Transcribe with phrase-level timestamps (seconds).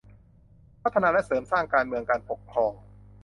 [0.81, 2.73] พัฒนาและเสริมสร้างการเมืองการปกครอง